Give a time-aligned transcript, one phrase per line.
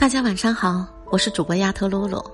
[0.00, 2.24] 大家晚上好，我是主播丫头露露。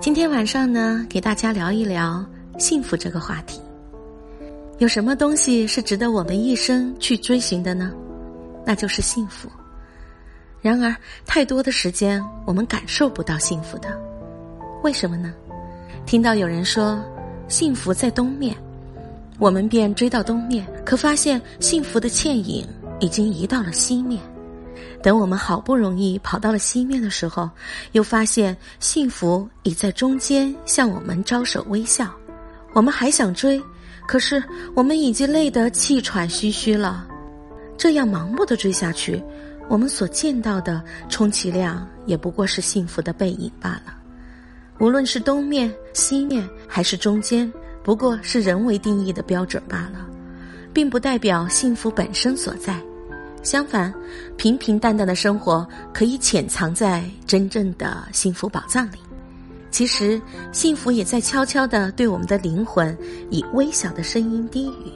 [0.00, 2.26] 今天晚上呢，给大家聊一聊
[2.58, 3.60] 幸福这个话题。
[4.78, 7.92] 有什么东西是值得我们一生去追寻的呢？
[8.66, 9.48] 那就是幸福。
[10.60, 10.92] 然而，
[11.24, 13.96] 太多的时间我们感受不到幸福的，
[14.82, 15.32] 为什么呢？
[16.04, 17.00] 听到有人说
[17.46, 18.56] 幸福在东面，
[19.38, 22.66] 我们便追到东面，可发现幸福的倩影
[22.98, 24.20] 已经移到了西面。
[25.02, 27.48] 等我们好不容易跑到了西面的时候，
[27.92, 32.12] 又发现幸福已在中间向我们招手微笑。
[32.72, 33.62] 我们还想追，
[34.06, 34.42] 可是
[34.74, 37.06] 我们已经累得气喘吁吁了。
[37.76, 39.22] 这样盲目的追下去，
[39.68, 43.94] 我们所见到的充其量也不过是幸福的背影罢了。
[44.80, 47.50] 无论是东面、西面还是中间，
[47.84, 50.06] 不过是人为定义的标准罢了，
[50.72, 52.80] 并不代表幸福本身所在。
[53.42, 53.92] 相反，
[54.36, 58.98] 平平淡淡的生活可以潜藏在真正的幸福宝藏里。
[59.70, 62.96] 其实，幸福也在悄悄地对我们的灵魂
[63.30, 64.92] 以微小的声音低语。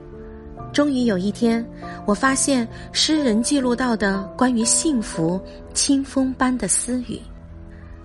[0.72, 1.64] 终于有一天，
[2.06, 5.40] 我发现诗人记录到的关于幸福
[5.74, 7.20] 清风般的私语。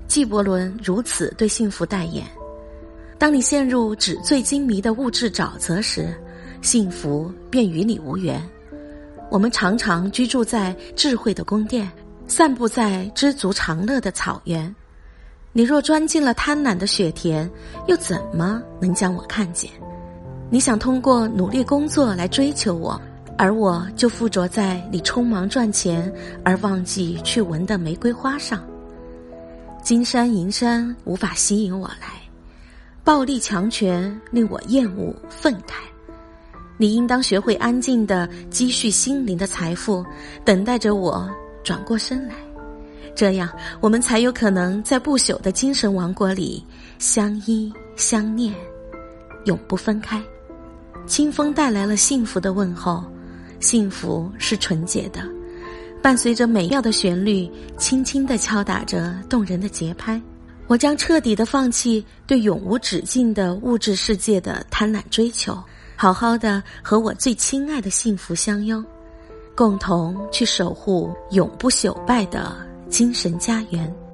[0.08, 2.26] 纪伯伦如此对幸福代言：
[3.18, 6.14] 当你陷入纸醉金迷的物质沼泽时，
[6.62, 8.42] 幸福便与你无缘。
[9.30, 11.92] 我们常常居住在智慧的宫殿，
[12.28, 14.74] 散布在知足常乐的草原。
[15.52, 17.50] 你若钻进了贪婪的雪田，
[17.88, 19.70] 又怎么能将我看见？
[20.50, 23.00] 你想通过努力工作来追求我，
[23.38, 26.12] 而我就附着在你匆忙赚钱
[26.46, 28.64] 而忘记去闻的玫瑰花上。
[29.84, 32.22] 金山银山无法吸引我来，
[33.04, 35.74] 暴力强权令我厌恶愤慨。
[36.78, 40.06] 你应当学会安静的积蓄心灵的财富，
[40.46, 41.30] 等待着我
[41.64, 42.36] 转过身来，
[43.16, 43.50] 这样
[43.82, 46.64] 我们才有可能在不朽的精神王国里
[47.00, 48.54] 相依相念，
[49.46, 50.22] 永不分开。
[51.08, 53.04] 清风带来了幸福的问候，
[53.60, 55.22] 幸福是纯洁的，
[56.02, 60.22] 伴随着美妙的旋律，轻轻地敲打着动人的节拍。
[60.68, 65.58] 我将彻底的放弃对永无止境的物质世界的贪婪追求。
[66.00, 68.86] 好好的和我最亲爱的幸福相拥，
[69.56, 72.56] 共同去守护永不朽败的
[72.88, 74.07] 精神家园。